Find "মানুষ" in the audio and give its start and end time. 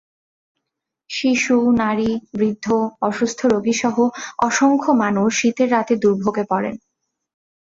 4.93-5.29